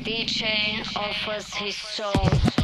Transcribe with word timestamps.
DJ 0.00 0.80
offers 0.96 1.52
his 1.54 1.76
soul. 1.76 2.61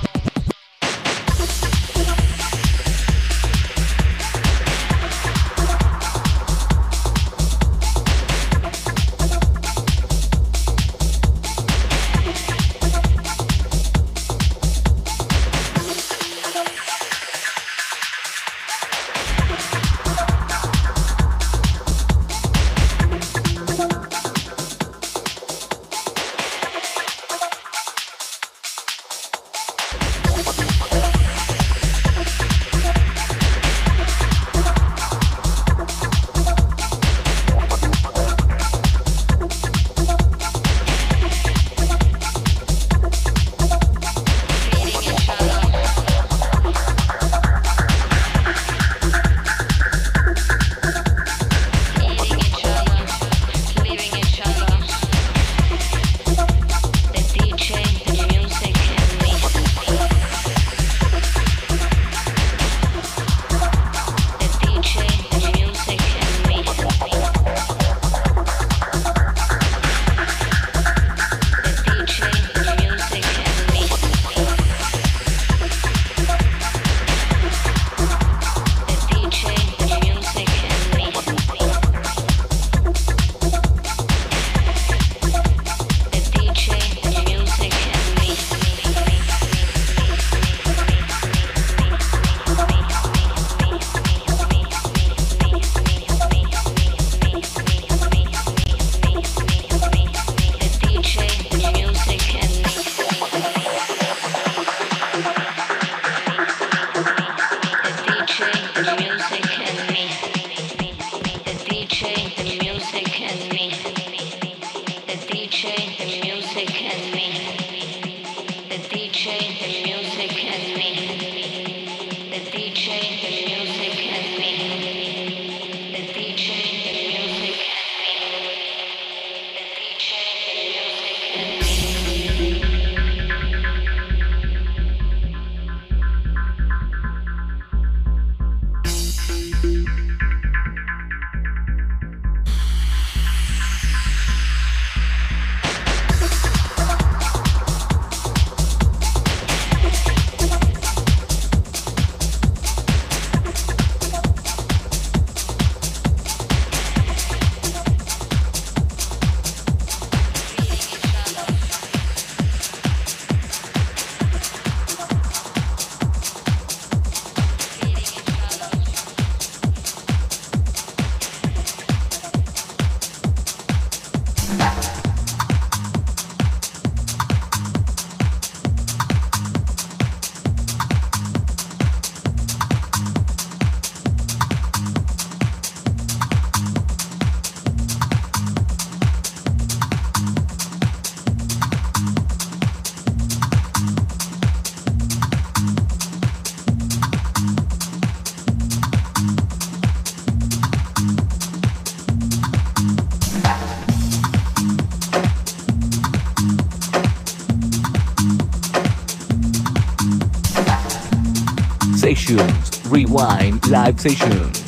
Rewind 212.90 213.66
Live 213.70 214.00
Session. 214.00 214.68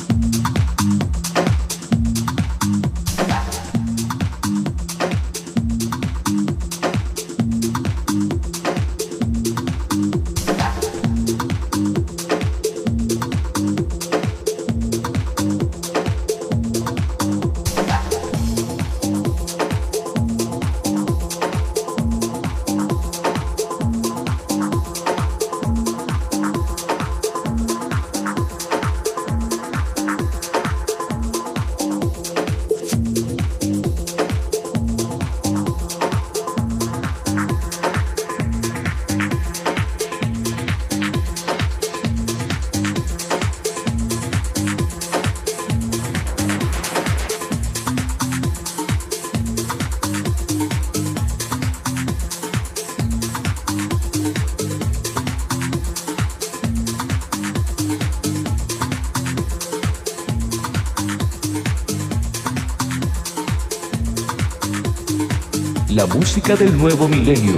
Música 66.33 66.55
del 66.55 66.77
nuevo 66.77 67.09
milenio, 67.09 67.55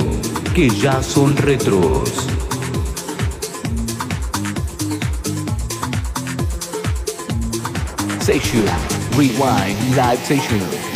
que 0.56 0.68
ya 0.68 1.04
son 1.04 1.38
retros. 1.38 2.10
Session, 8.20 8.66
Rewind 9.16 9.96
Live 9.96 10.26
Session. 10.26 10.93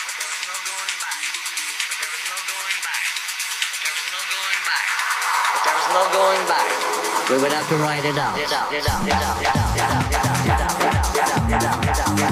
there 0.07 0.23
was 0.23 0.47
no 2.23 2.39
going 2.47 2.79
back, 2.87 3.03
But 3.67 3.79
there 3.83 3.91
was 3.91 4.07
no 4.15 4.21
going 4.31 4.63
back. 4.63 4.87
But 5.51 5.61
there 5.67 5.75
was 5.75 5.87
no 5.91 6.03
going 6.15 6.43
back. 6.47 6.71
We 7.29 7.35
would 7.43 7.51
have 7.51 7.67
to 7.67 7.75
write 7.83 8.05
it 8.05 9.66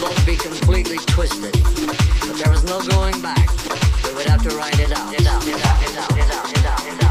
Must 0.00 0.26
be 0.26 0.36
completely 0.36 0.98
twisted, 0.98 1.52
but 1.52 2.36
there 2.36 2.50
was 2.50 2.64
no 2.64 2.80
going 2.82 3.20
back. 3.22 3.48
We 4.04 4.14
would 4.14 4.26
have 4.26 4.42
to 4.42 4.54
write 4.56 4.78
it 4.78 4.92
out. 4.92 5.12
It 5.14 5.26
out, 5.26 5.46
it 5.46 5.54
out, 5.54 5.82
it 5.82 5.96
out, 5.96 6.10
it 6.12 6.30
out, 6.30 6.52
it 6.52 6.66
out, 6.66 6.86
it 6.86 7.04
out. 7.04 7.05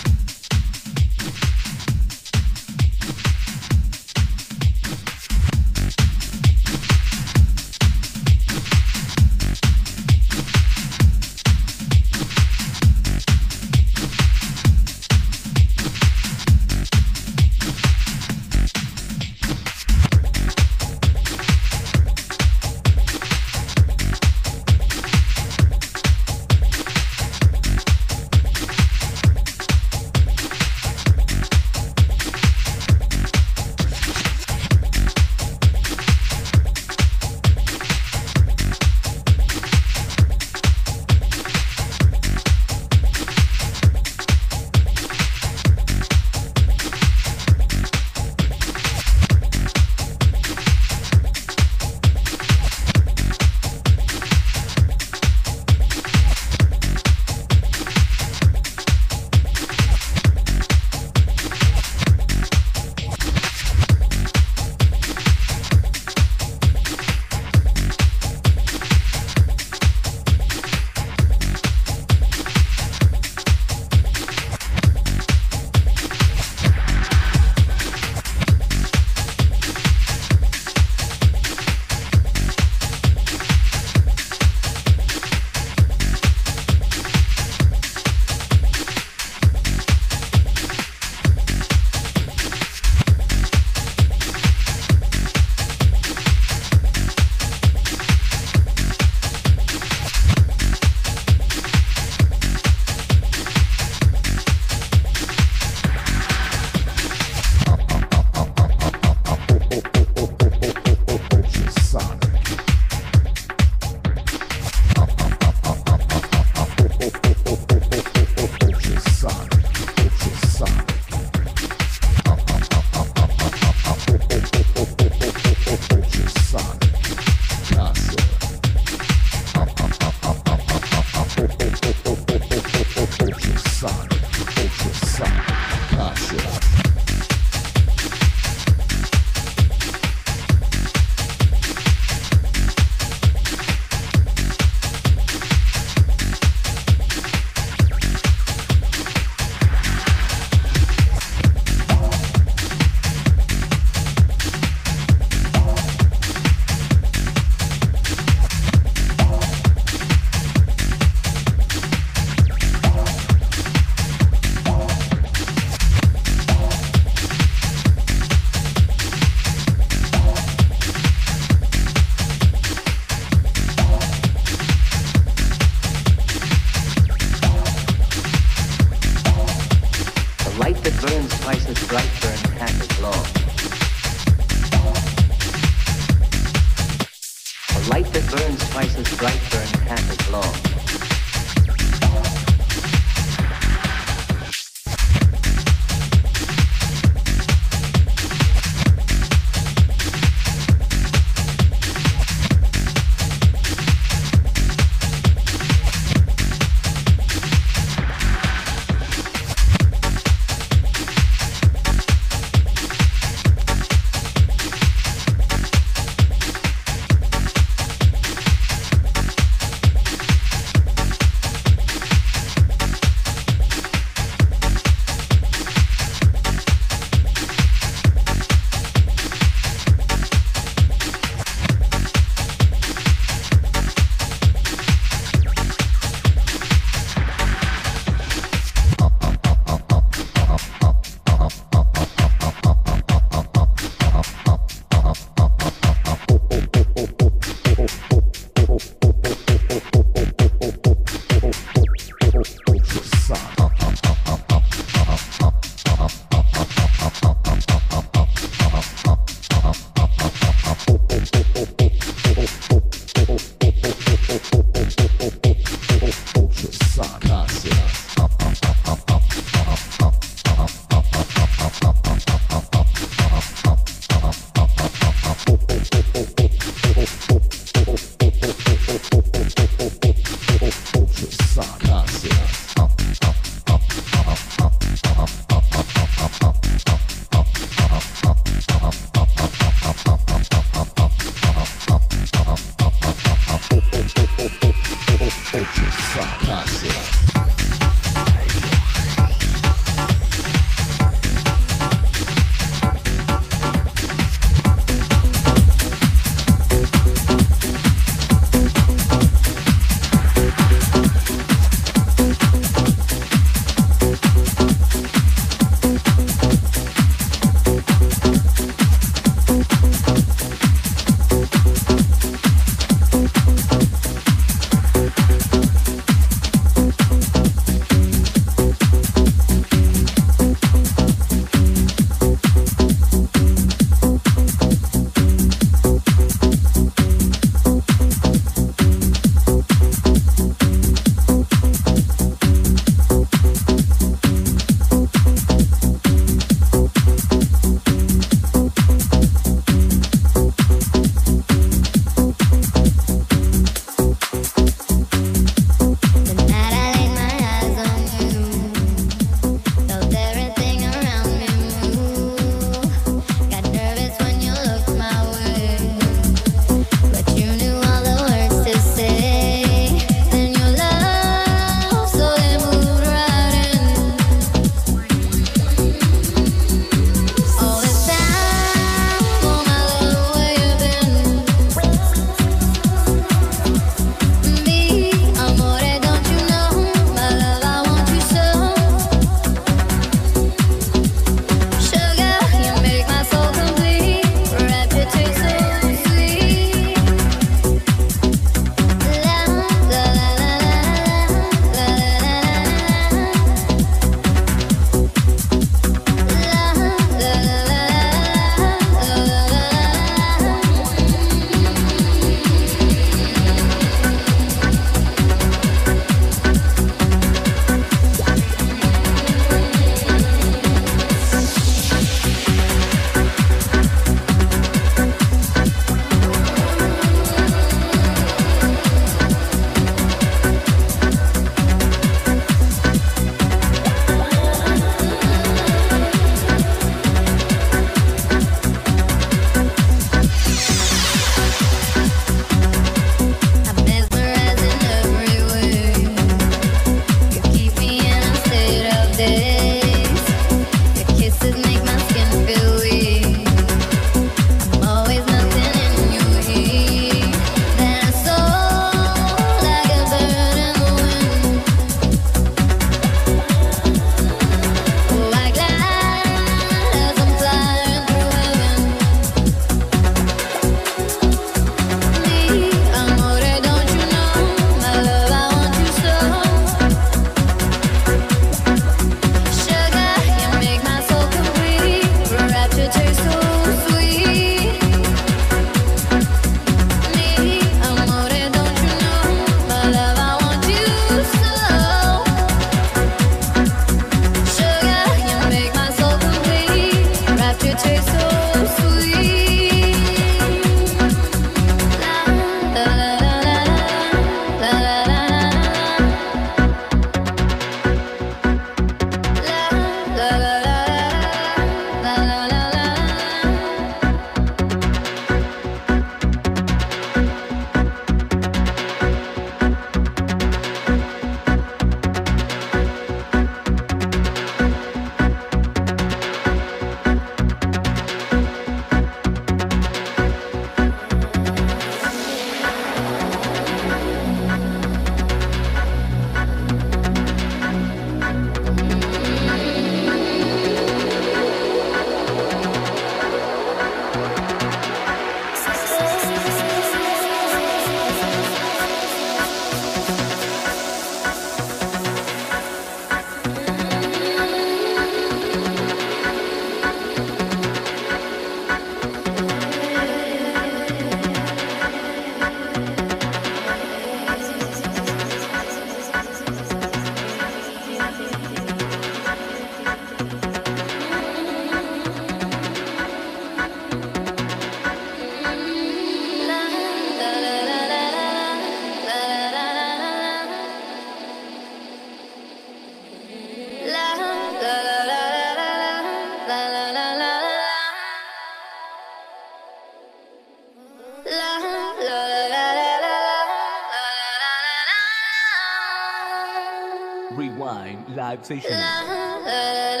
live 598.09 598.43
station. 598.43 598.71
La, 598.71 599.03
la, 599.45 599.95
la, 599.97 600.00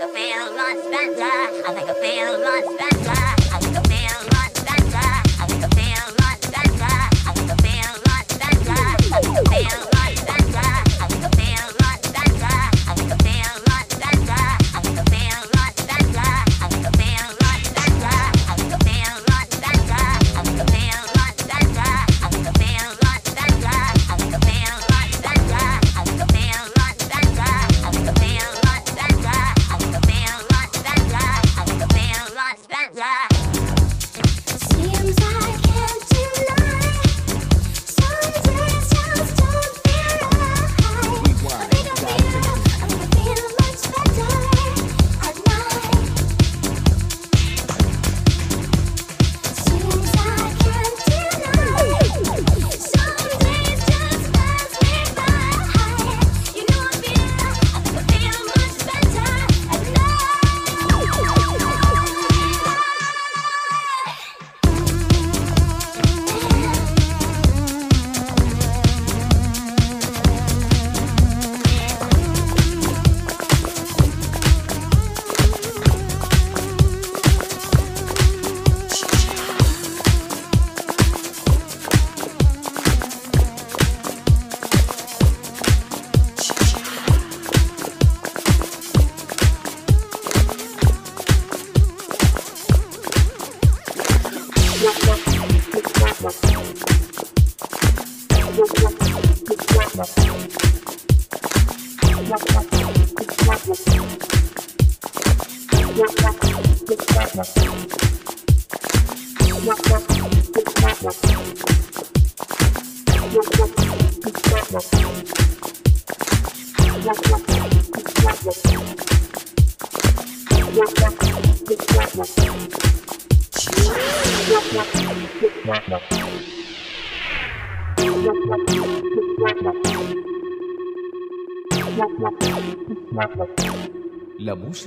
I 0.00 0.02
can 0.02 0.14
feel 0.14 0.56
much 0.56 0.90
better. 0.90 1.68
I 1.68 1.74
think 1.74 1.90
I 1.90 1.94
feel 2.00 2.38
much 2.40 3.04
better. 3.04 3.39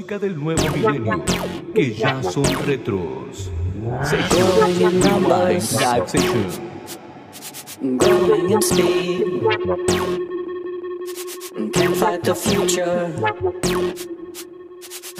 música 0.03 0.19
del 0.19 0.37
nuevo 0.37 0.61
milenio, 0.75 1.23
que 1.73 1.93
ya 1.93 2.21
son 2.23 2.45
retros. 2.65 3.49
Growing 7.81 8.49
in 8.49 8.61
speed. 8.61 9.25
Can't 11.73 11.95
fight 11.95 12.23
the 12.23 12.33
future. 12.33 13.11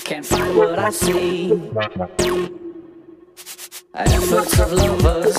Can't 0.03 0.25
find 0.25 0.57
what 0.57 0.79
I 0.79 0.89
see. 0.91 1.51
Efforts 3.93 4.59
of 4.59 4.71
lovers. 4.73 5.32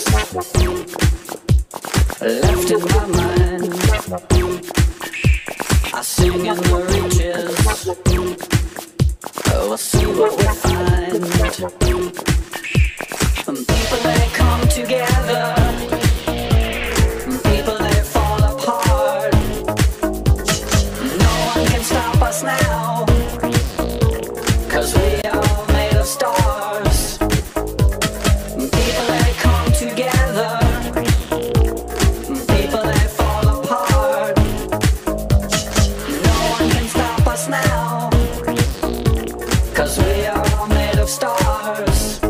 Cause 39.75 39.99
we 39.99 40.27
are 40.27 40.45
all 40.57 40.67
made 40.69 40.99
of 40.99 41.09
stars. 41.09 42.21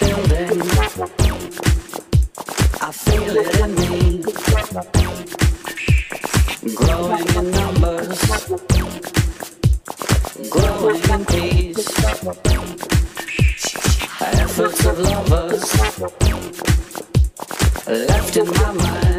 Building. 0.00 0.60
I 2.80 2.90
feel 2.92 3.36
it 3.36 3.60
in 3.60 3.74
me. 3.76 4.22
Growing 6.74 7.50
numbers. 7.52 8.18
Growing. 10.50 11.00
Efforts 14.20 14.84
of 14.84 14.98
lovers. 14.98 15.64
Left 17.86 18.36
in 18.36 18.46
my 18.48 18.72
mind. 18.72 19.09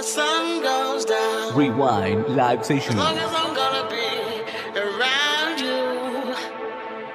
the 0.00 0.06
sun 0.06 0.62
goes 0.62 1.04
down. 1.04 1.54
Rewind 1.54 2.26
live 2.34 2.64
session. 2.64 2.92
As 2.92 2.96
long 3.04 3.18
as 3.18 3.32
I'm 3.40 3.52
gonna 3.54 3.86
be 3.98 4.08
around 4.84 5.60
you. 5.60 6.34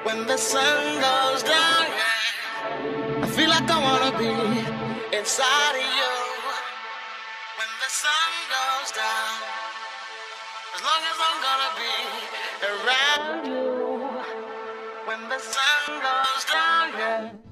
When 0.06 0.28
the 0.28 0.38
sun 0.38 0.84
goes 1.02 1.42
down, 1.42 1.86
I 3.26 3.28
feel 3.36 3.50
like 3.50 3.68
I 3.78 3.80
wanna 3.88 4.14
be 4.26 4.34
inside 5.18 5.76
of 5.82 5.88
you. 6.00 6.16
When 7.60 7.72
the 7.84 7.92
sun 8.04 8.32
goes 8.56 8.90
down. 9.04 9.34
As 10.76 10.82
long 10.88 11.02
as 11.12 11.18
I'm 11.28 11.40
gonna 11.48 11.72
be 11.84 11.96
around 12.72 13.42
you. 13.52 13.66
When 15.08 15.22
the 15.34 15.40
sun 15.40 15.86
goes 16.08 16.44
down, 16.54 16.86
yeah. 17.00 17.45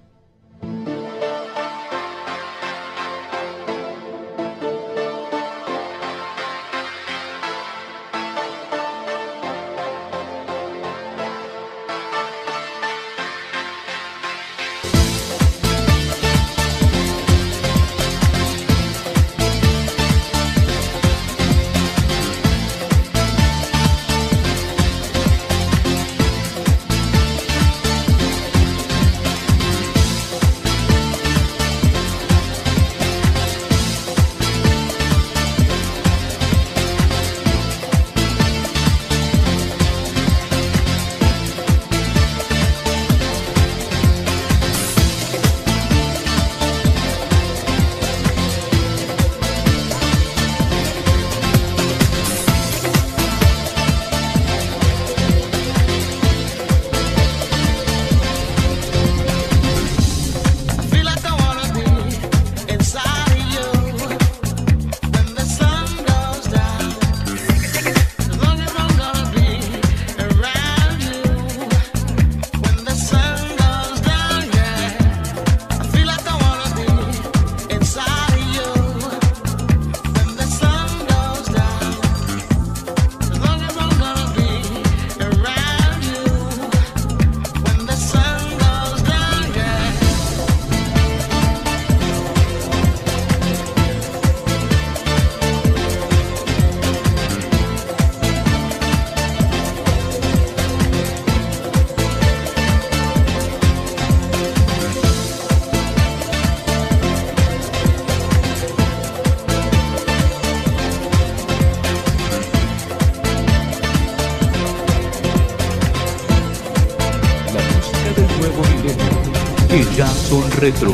ya 119.95 120.07
son 120.07 120.49
retro. 120.51 120.91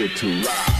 get 0.00 0.16
to 0.16 0.42
rock. 0.42 0.79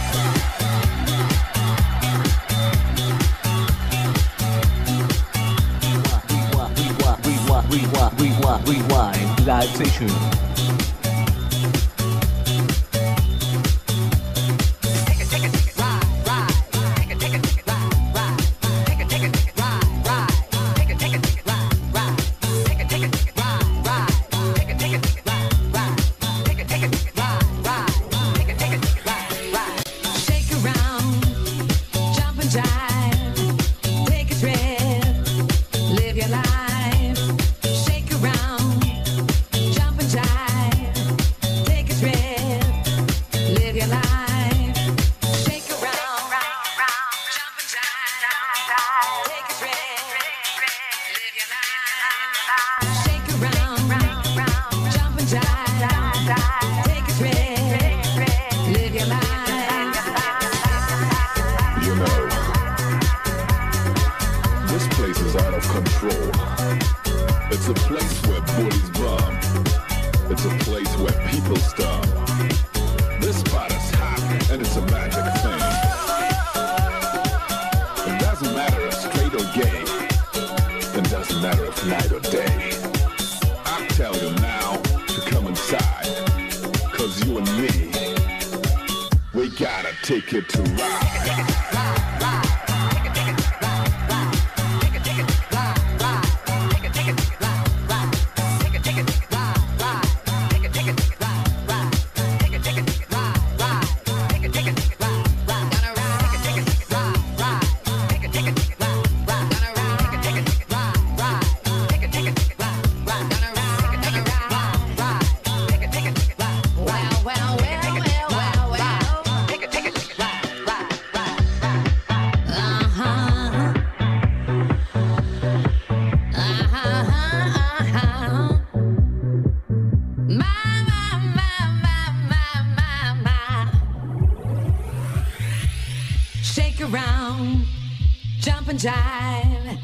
Jive, 138.81 139.77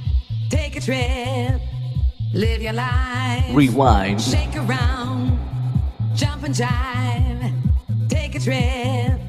take 0.49 0.75
a 0.75 0.81
trip, 0.81 1.61
live 2.33 2.63
your 2.63 2.73
life. 2.73 3.53
Rewind. 3.53 4.19
Shake 4.19 4.55
around, 4.55 5.37
jump 6.15 6.41
and 6.43 6.55
jive, 6.55 7.53
take 8.09 8.33
a 8.33 8.39
trip, 8.39 9.19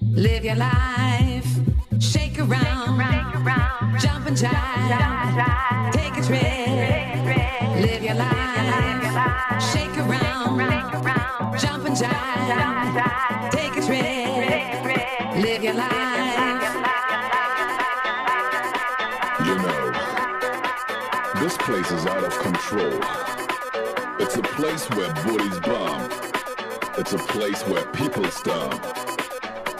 live 0.00 0.42
your 0.42 0.54
life. 0.56 1.46
Shake 1.98 2.38
around, 2.38 4.00
jump 4.00 4.26
and 4.26 4.36
jive, 4.38 5.92
take 5.92 6.16
a 6.16 6.22
trip, 6.22 7.26
live 7.84 8.02
your 8.02 8.14
life. 8.14 9.60
Shake 9.70 9.98
around, 9.98 11.58
jump 11.60 11.84
and 11.84 11.94
jive, 11.94 13.50
take 13.50 13.76
a 13.76 13.86
trip, 13.86 14.09
It's 27.12 27.20
a 27.20 27.26
place 27.32 27.60
where 27.66 27.84
people 27.86 28.24
stomp. 28.26 28.80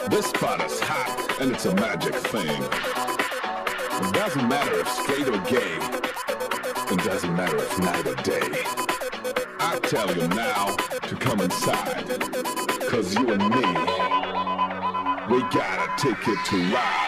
This 0.09 0.25
spot 0.25 0.61
is 0.65 0.77
hot 0.81 1.39
and 1.39 1.53
it's 1.53 1.65
a 1.65 1.73
magic 1.75 2.13
thing. 2.13 2.61
It 2.61 4.13
doesn't 4.13 4.49
matter 4.49 4.81
if 4.81 4.89
straight 4.89 5.29
or 5.29 5.37
gay. 5.49 5.77
It 6.93 7.03
doesn't 7.05 7.33
matter 7.33 7.55
if 7.55 7.79
night 7.79 8.05
or 8.05 8.15
day. 8.15 8.65
I 9.61 9.79
tell 9.79 10.13
you 10.13 10.27
now 10.27 10.75
to 10.75 11.15
come 11.15 11.39
inside. 11.39 12.19
Cause 12.89 13.15
you 13.15 13.31
and 13.31 13.43
me, 13.43 13.65
we 15.33 15.41
gotta 15.51 15.87
take 15.95 16.27
it 16.27 16.45
to 16.47 16.57
ride. 16.75 17.01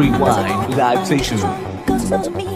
Rewind, 0.00 0.76
live 0.78 1.06
session. 1.06 2.49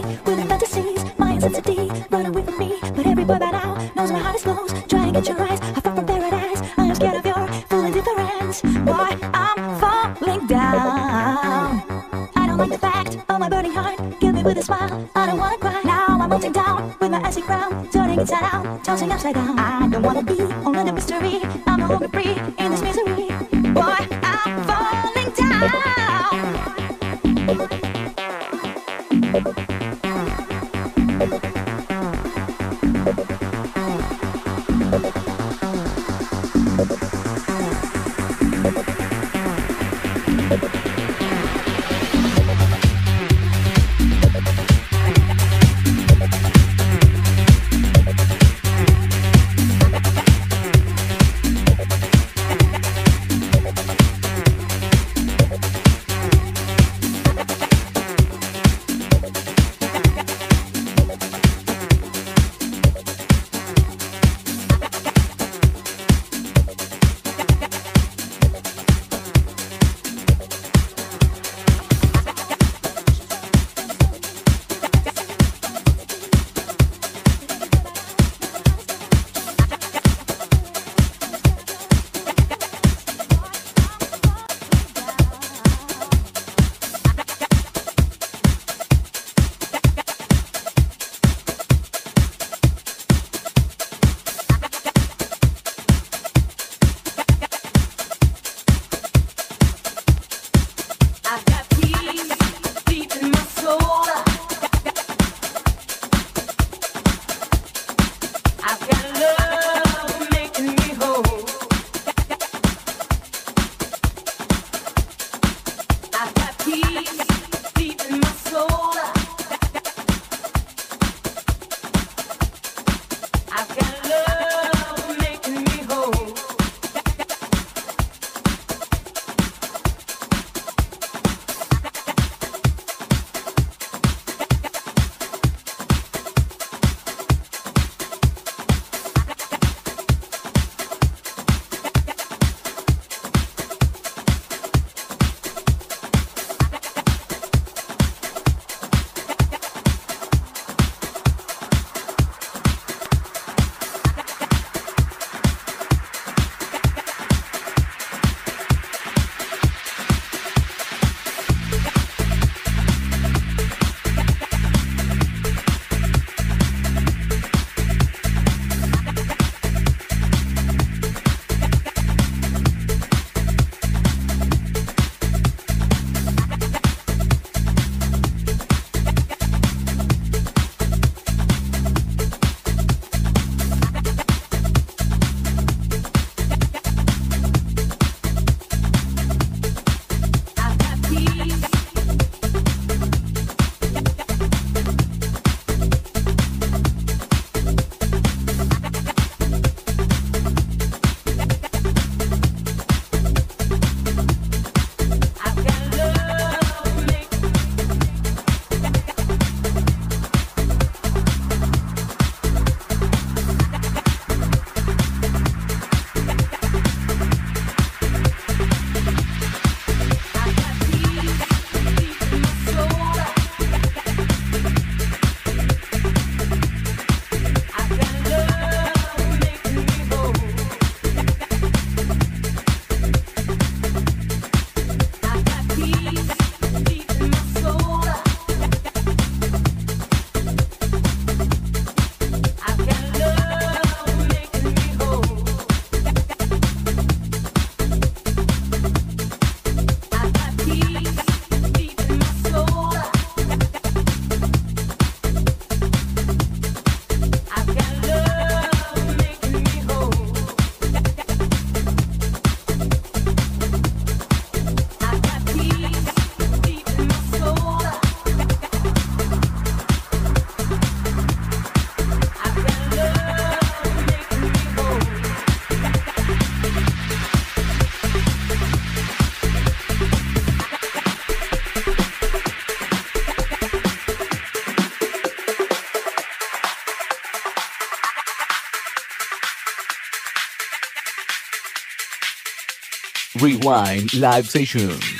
Rewind 293.65 294.13
Live 294.13 294.47
Session. 294.47 295.14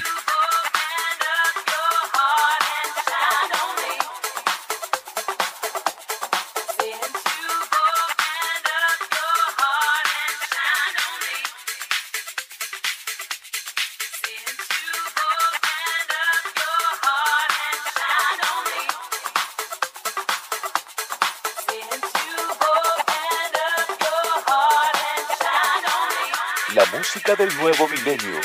Del 27.37 27.55
nuevo 27.57 27.87
milenio, 27.89 28.39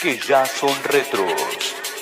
que 0.00 0.18
ya 0.18 0.44
son 0.44 0.72
retros. 0.84 1.93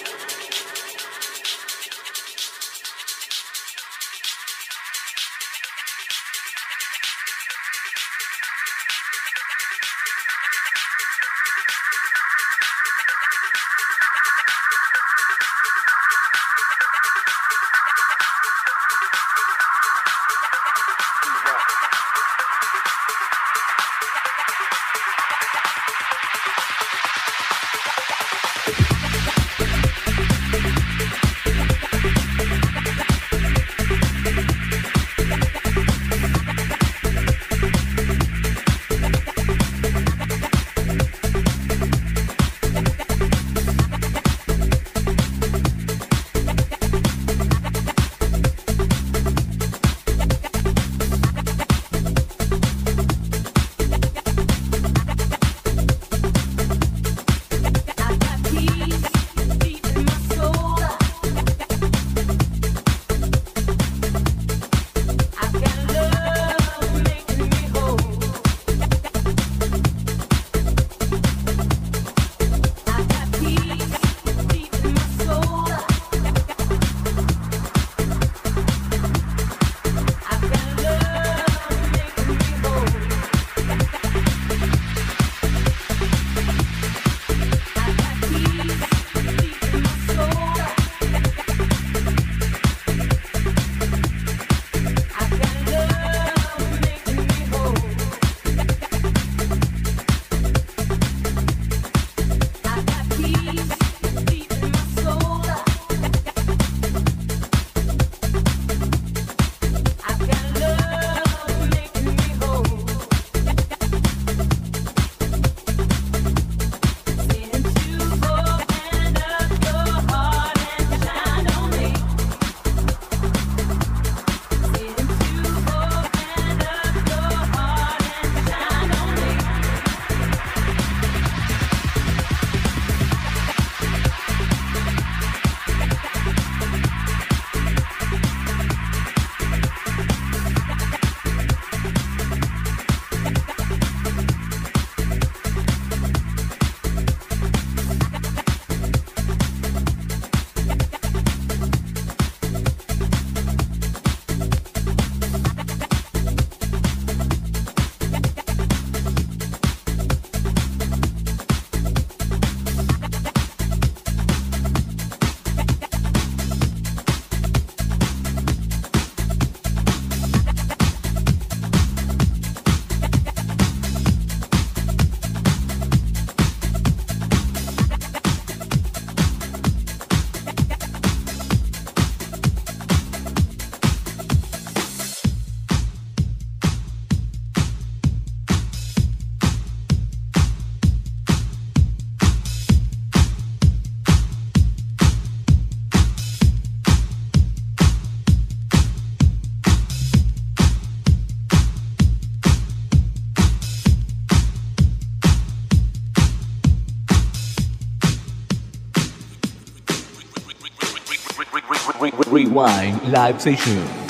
Live 213.13 213.43
Session. 213.43 214.02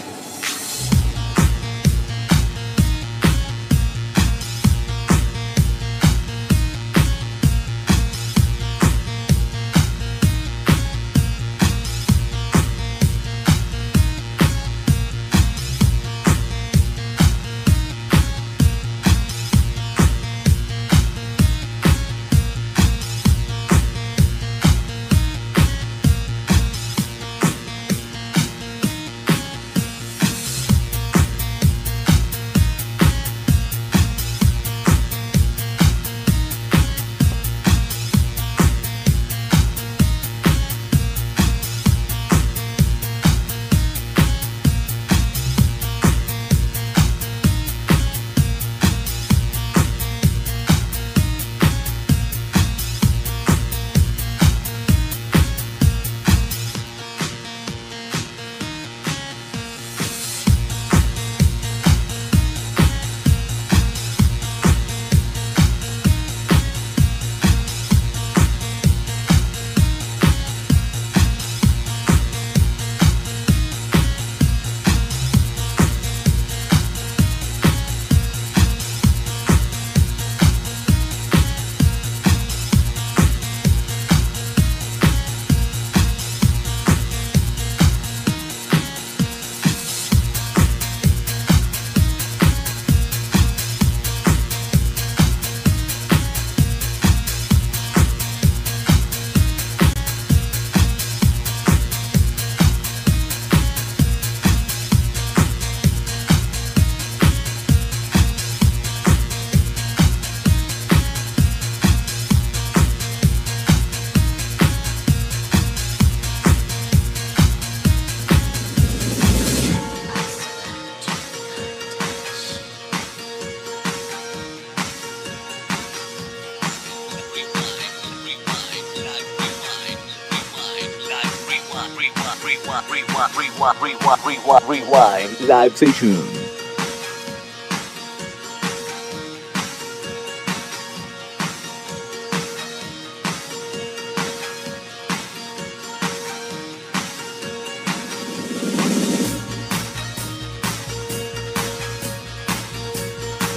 Live 135.42 135.76
session. 135.76 136.16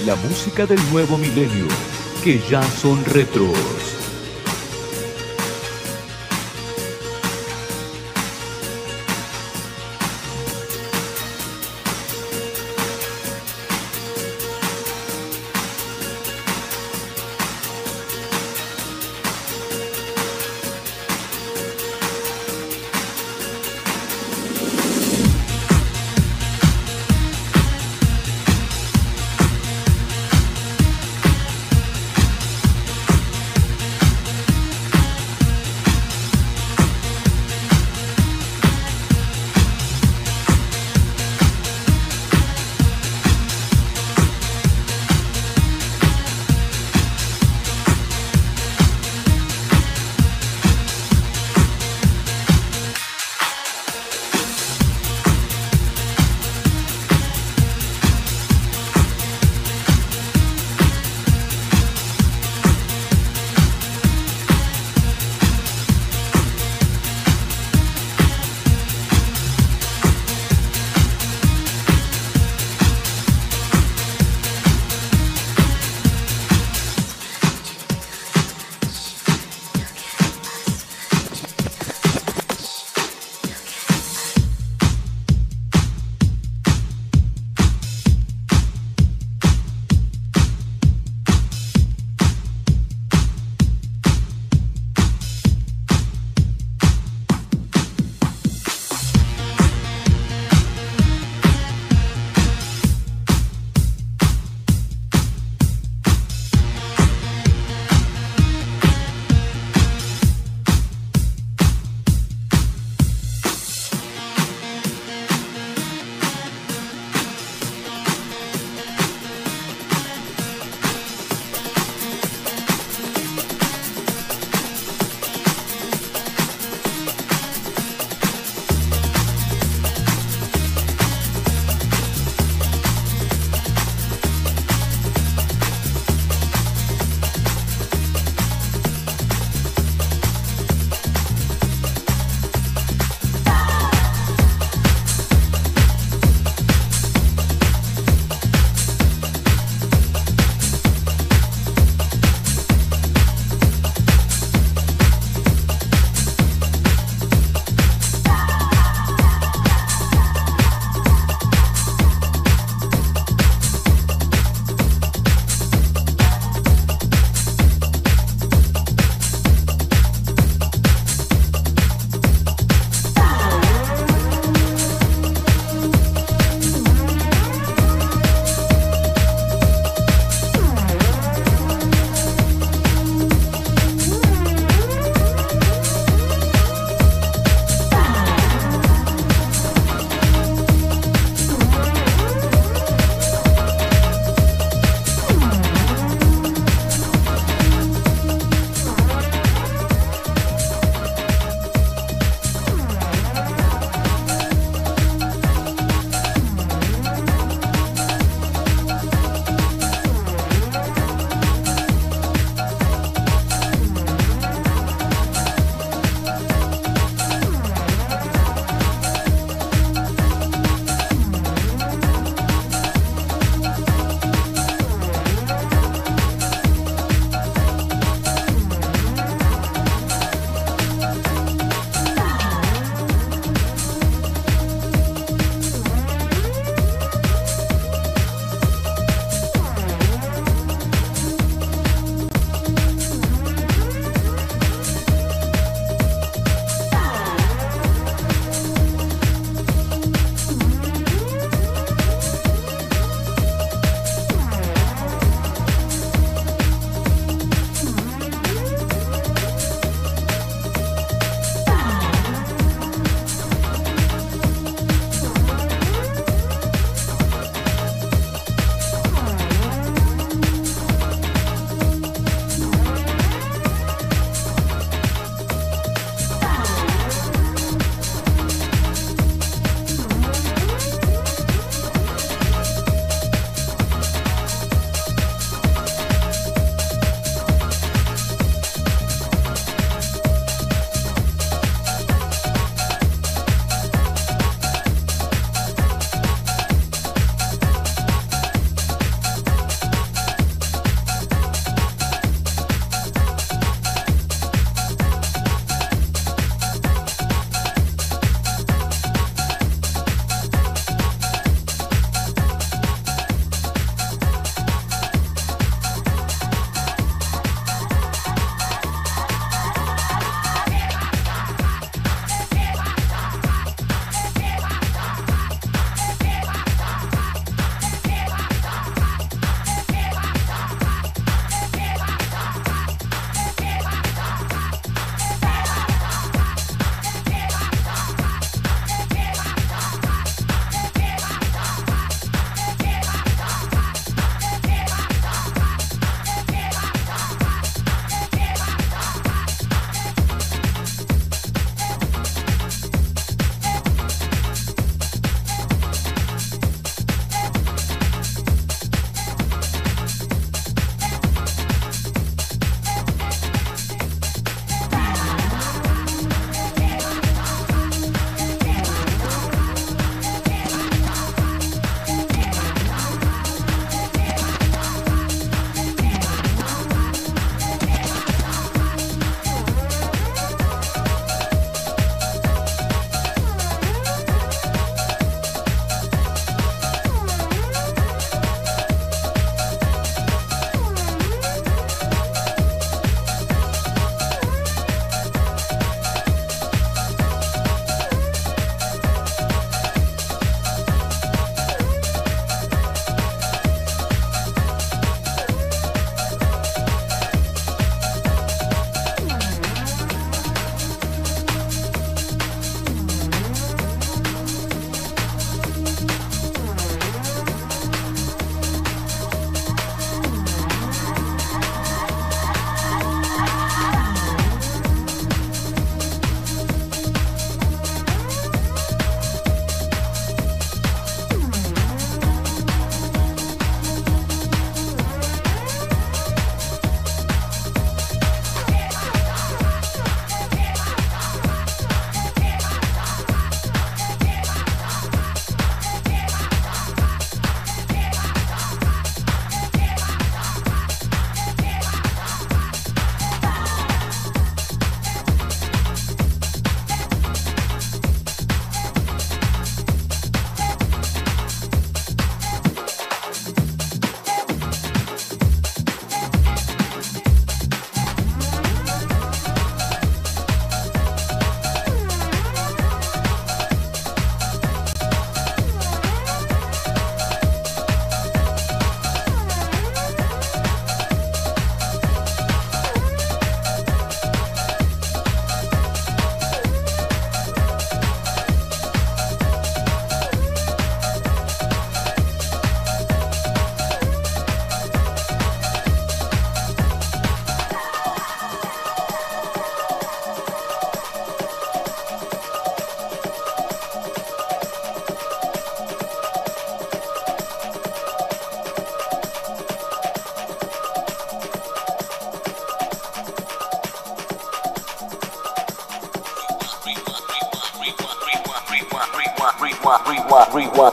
La 0.04 0.14
música 0.16 0.66
del 0.66 0.78
nuevo 0.92 1.18
milenio, 1.18 1.66
que 2.22 2.40
ya 2.48 2.62
son 2.62 3.04
retros. 3.04 3.95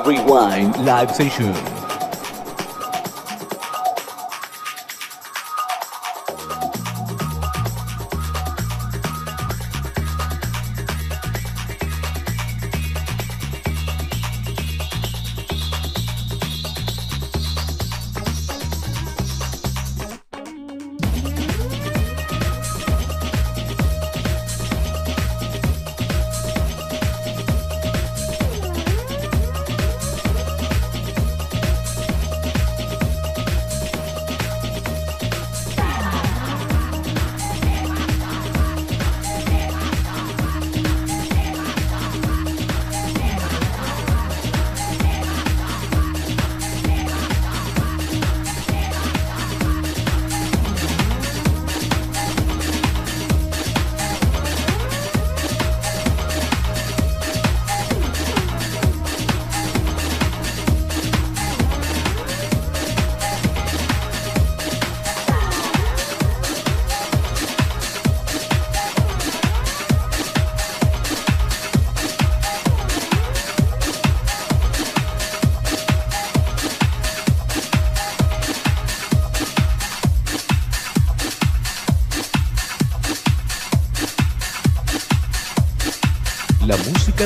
Rewind, 0.06 0.84
live 0.84 1.16
session. 1.16 1.73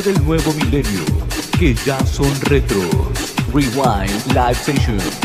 Del 0.07 0.23
nuevo 0.23 0.53
milenio, 0.53 1.03
que 1.59 1.73
ya 1.73 1.99
son 2.05 2.33
retros. 2.41 3.35
Rewind 3.53 4.27
Live 4.33 4.55
Session. 4.55 5.16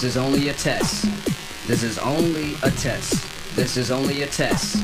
This 0.00 0.16
is 0.16 0.16
only 0.16 0.48
a 0.48 0.54
test. 0.54 1.04
This 1.66 1.82
is 1.82 1.98
only 1.98 2.54
a 2.62 2.70
test. 2.70 3.54
This 3.54 3.76
is 3.76 3.90
only 3.90 4.22
a 4.22 4.26
test. 4.28 4.76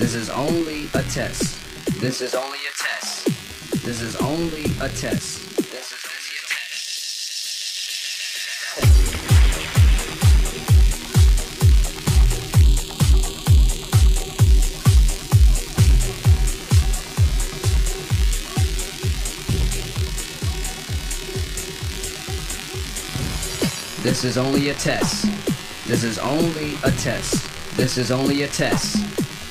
This 0.00 0.16
is 0.16 0.30
only 0.30 0.86
a 0.94 1.02
test. 1.04 2.00
This 2.00 2.20
is 2.20 2.34
only 2.34 2.58
a 2.58 2.72
test. 2.76 3.84
This 3.84 4.00
is 4.00 4.16
only 4.16 4.64
a 4.80 4.88
test. 4.88 5.47
This 24.08 24.24
is 24.24 24.38
only 24.38 24.70
a 24.70 24.74
test. 24.74 25.26
This 25.86 26.02
is 26.02 26.18
only 26.18 26.76
a 26.82 26.90
test. 26.92 27.76
This 27.76 27.98
is 27.98 28.10
only 28.10 28.42
a 28.42 28.48
test. 28.48 28.96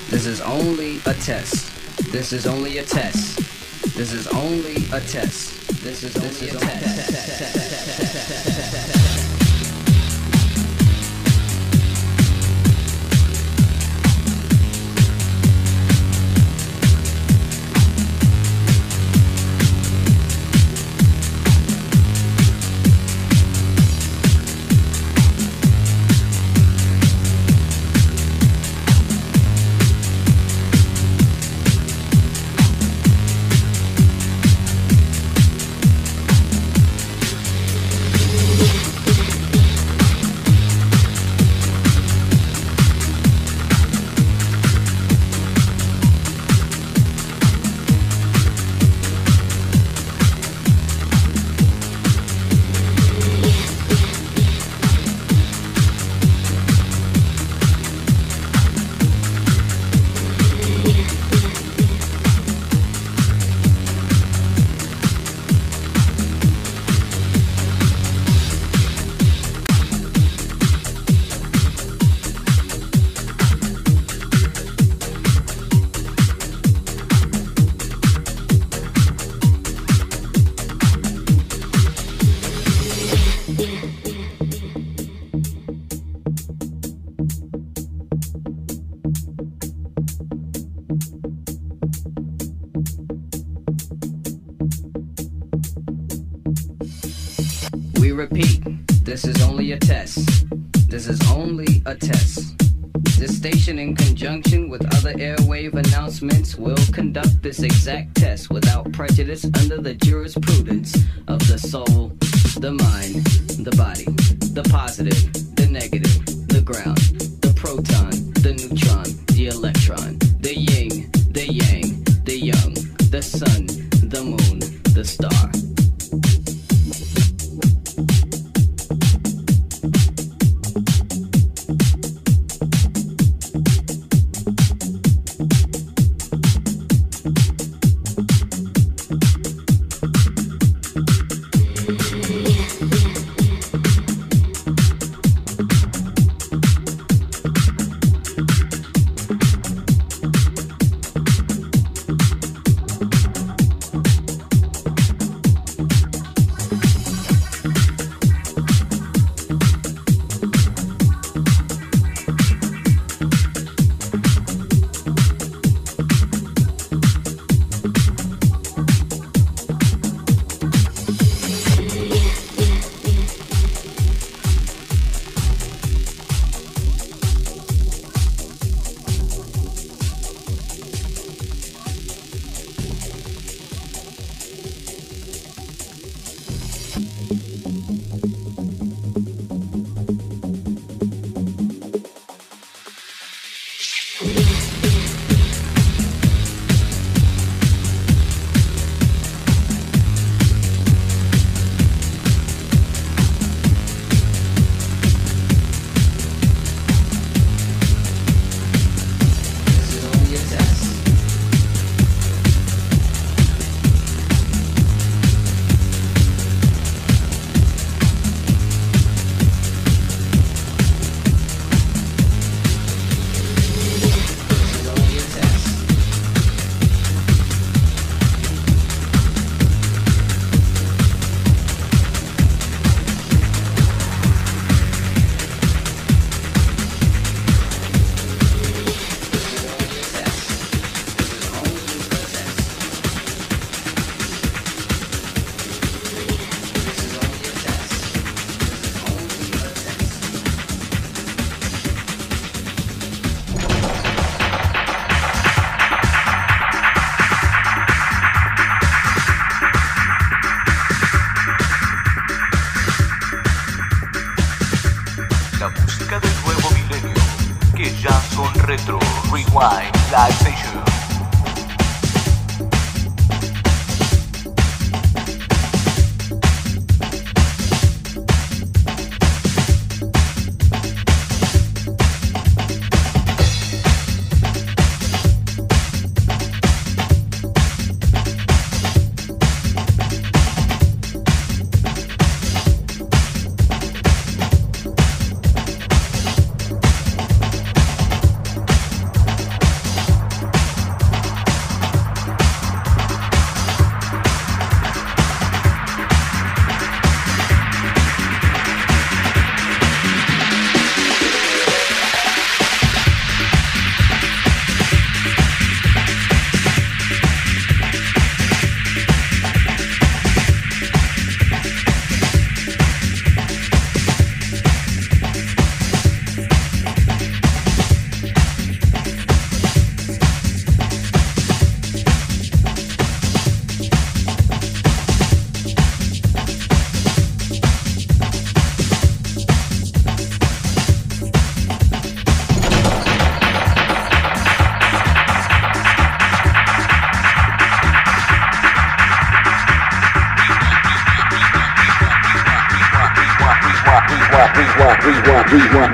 This 0.09 0.25
is 0.25 0.41
only 0.41 0.99
a 1.05 1.13
test. 1.13 2.11
This 2.11 2.33
is 2.33 2.47
only 2.47 2.79
a 2.79 2.83
test. 2.83 3.37
This 3.95 4.13
is 4.13 4.27
only 4.29 4.77
a 4.91 4.99
test. 4.99 5.83
This 5.83 6.03
is 6.03 6.17
only 6.17 6.49
a 6.49 6.57
test. 6.57 7.66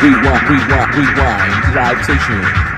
Rewind, 0.04 0.50
rewind, 0.50 0.96
rewind, 0.96 1.76
live 1.76 2.04
station. 2.04 2.73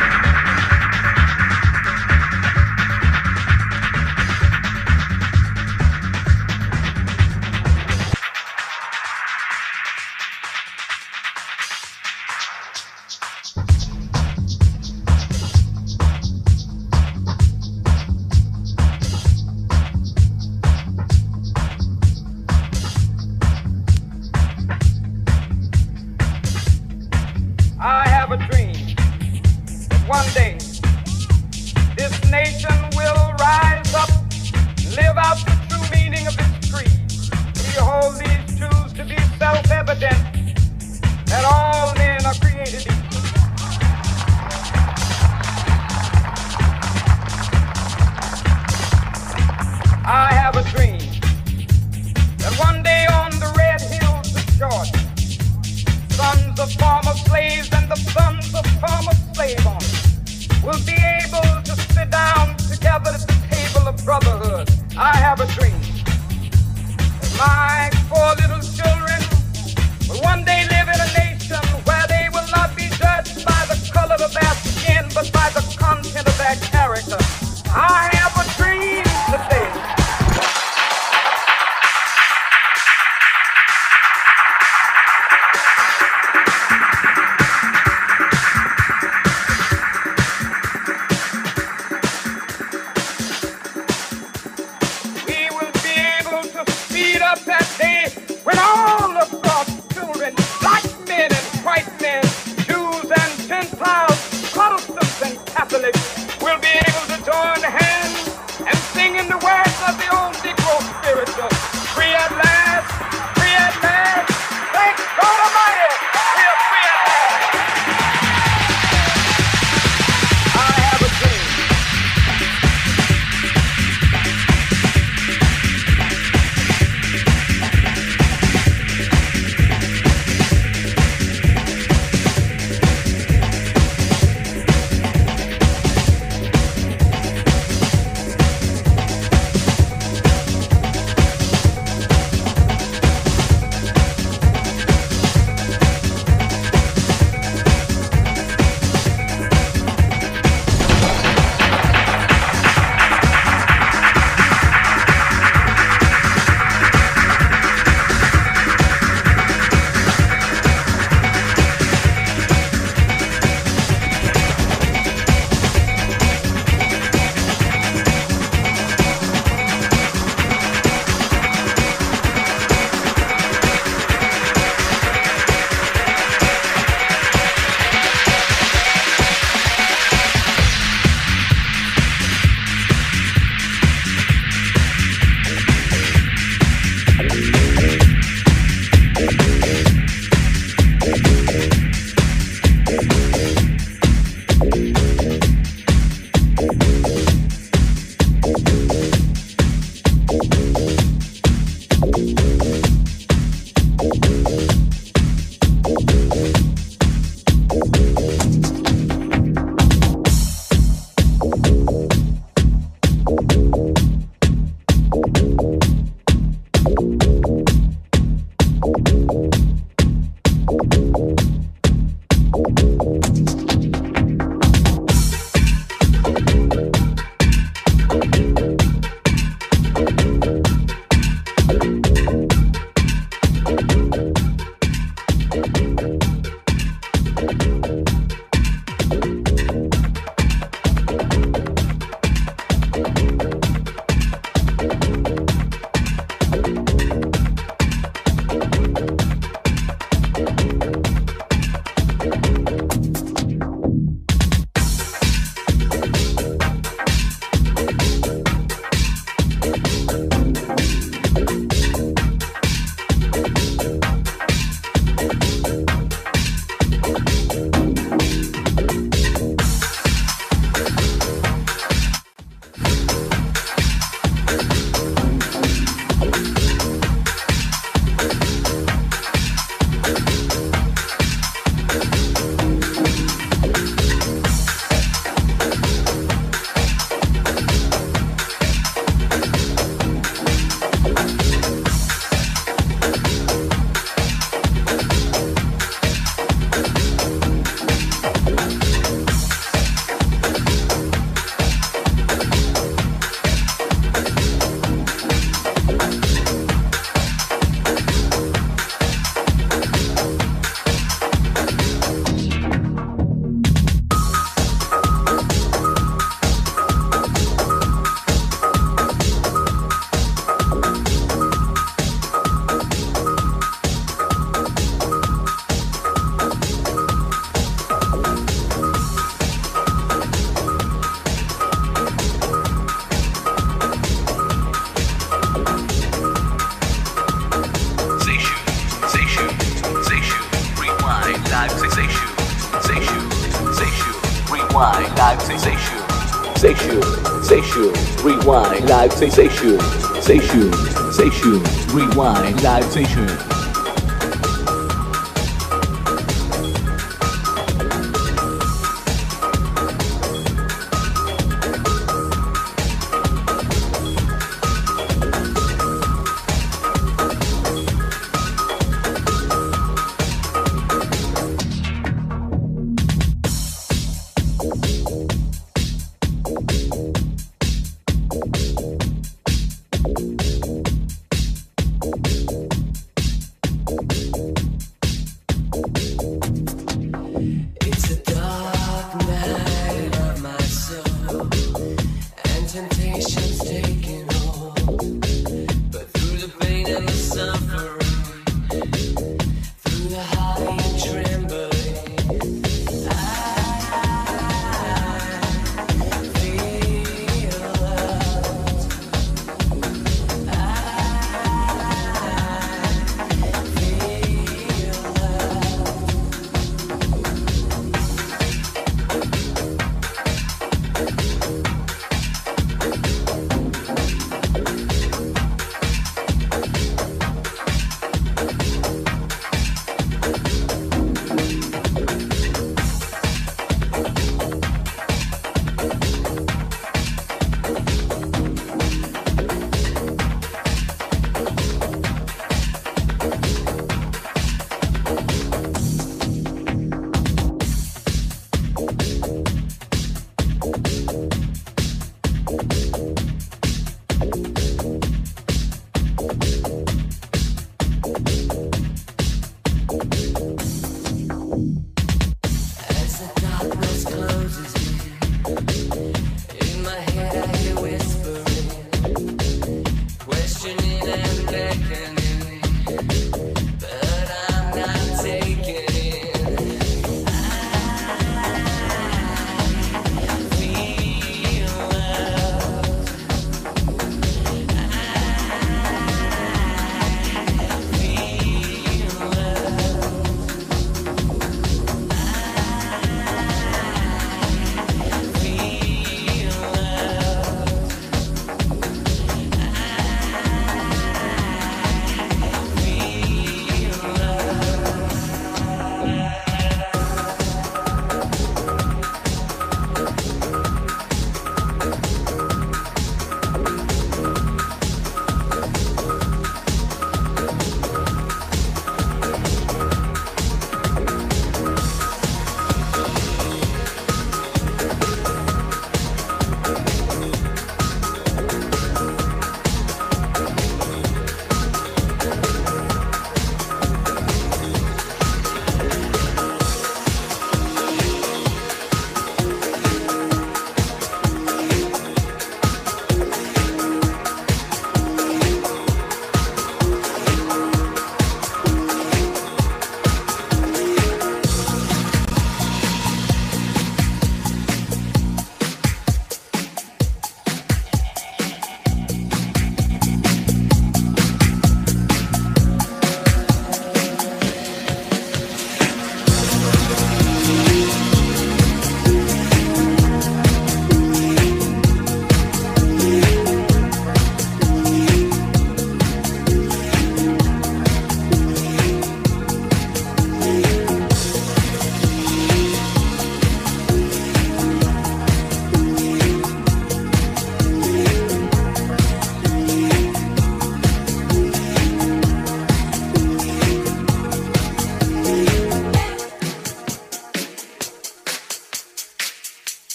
Rewind 349.16 349.32
live 349.32 349.32
sensation, 349.32 349.80
sensation, 350.22 350.74
sensation, 351.14 351.64
rewind. 351.96 352.62
Live. 352.64 352.84
Sensation. 352.84 353.45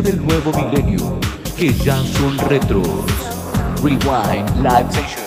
Del 0.00 0.24
nuevo 0.24 0.52
milenio, 0.52 1.18
que 1.56 1.72
ya 1.74 2.02
son 2.02 2.38
retros. 2.48 2.88
Rewind 3.82 4.48
Live 4.62 4.90
Session. 4.90 5.21